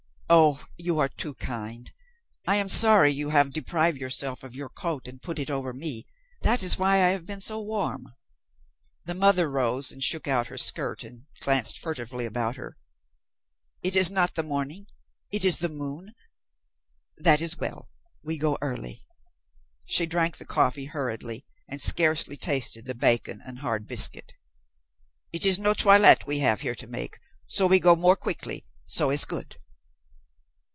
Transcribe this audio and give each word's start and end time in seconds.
"Oh, 0.33 0.63
you 0.77 0.97
are 0.99 1.09
too 1.09 1.33
kind. 1.33 1.91
I 2.47 2.55
am 2.55 2.69
sorry 2.69 3.11
you 3.11 3.31
have 3.31 3.51
deprive 3.51 3.97
yourself 3.97 4.43
of 4.43 4.55
your 4.55 4.69
coat 4.69 5.03
to 5.03 5.19
put 5.19 5.39
it 5.39 5.49
over 5.49 5.73
me. 5.73 6.07
That 6.41 6.63
is 6.63 6.77
why 6.79 7.03
I 7.03 7.09
have 7.09 7.25
been 7.25 7.41
so 7.41 7.59
warm." 7.61 8.07
The 9.03 9.13
mother 9.13 9.51
rose 9.51 9.91
and 9.91 10.01
shook 10.01 10.29
out 10.29 10.47
her 10.47 10.57
skirt 10.57 11.03
and 11.03 11.25
glanced 11.41 11.77
furtively 11.79 12.25
about 12.25 12.55
her. 12.55 12.77
"It 13.83 13.93
is 13.97 14.09
not 14.09 14.35
the 14.35 14.41
morning? 14.43 14.87
It 15.33 15.43
is 15.43 15.57
the 15.57 15.67
moon. 15.67 16.15
That 17.17 17.41
is 17.41 17.57
well 17.57 17.89
we 18.23 18.37
go 18.37 18.57
early." 18.61 19.03
She 19.83 20.05
drank 20.05 20.37
the 20.37 20.45
coffee 20.45 20.85
hurriedly 20.85 21.45
and 21.67 21.81
scarcely 21.81 22.37
tasted 22.37 22.85
the 22.85 22.95
bacon 22.95 23.41
and 23.45 23.59
hard 23.59 23.85
biscuit. 23.85 24.31
"It 25.33 25.45
is 25.45 25.59
no 25.59 25.73
toilet 25.73 26.25
we 26.25 26.39
have 26.39 26.61
here 26.61 26.75
to 26.75 26.87
make. 26.87 27.19
So 27.47 27.67
we 27.67 27.81
go 27.81 27.97
more 27.97 28.15
quickly. 28.15 28.65
So 28.85 29.09
is 29.11 29.25
good." 29.25 29.57